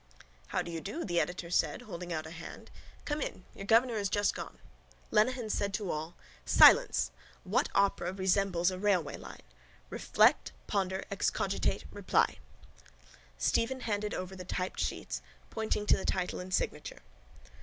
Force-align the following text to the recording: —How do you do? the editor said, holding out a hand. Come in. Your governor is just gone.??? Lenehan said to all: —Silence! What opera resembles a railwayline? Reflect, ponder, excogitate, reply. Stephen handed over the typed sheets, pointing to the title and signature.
—How 0.47 0.63
do 0.63 0.71
you 0.71 0.81
do? 0.81 1.05
the 1.05 1.19
editor 1.19 1.51
said, 1.51 1.83
holding 1.83 2.11
out 2.11 2.25
a 2.25 2.31
hand. 2.31 2.71
Come 3.05 3.21
in. 3.21 3.45
Your 3.53 3.67
governor 3.67 3.93
is 3.97 4.09
just 4.09 4.33
gone.??? 4.33 4.57
Lenehan 5.11 5.51
said 5.51 5.75
to 5.75 5.91
all: 5.91 6.15
—Silence! 6.43 7.11
What 7.43 7.69
opera 7.75 8.11
resembles 8.11 8.71
a 8.71 8.79
railwayline? 8.79 9.41
Reflect, 9.91 10.53
ponder, 10.65 11.03
excogitate, 11.11 11.85
reply. 11.91 12.39
Stephen 13.37 13.81
handed 13.81 14.15
over 14.15 14.35
the 14.35 14.43
typed 14.43 14.79
sheets, 14.79 15.21
pointing 15.51 15.85
to 15.85 15.95
the 15.97 16.03
title 16.03 16.39
and 16.39 16.51
signature. 16.51 17.03